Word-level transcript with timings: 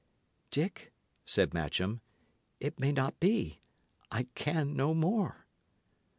"Dick," 0.49 0.91
said 1.27 1.53
Matcham, 1.53 2.01
"it 2.59 2.79
may 2.79 2.91
not 2.91 3.19
be. 3.19 3.59
I 4.09 4.23
can 4.33 4.75
no 4.75 4.95
more." 4.95 5.45